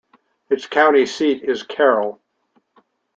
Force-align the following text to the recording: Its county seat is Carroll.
Its 0.49 0.65
county 0.65 1.05
seat 1.05 1.43
is 1.43 1.61
Carroll. 1.61 2.19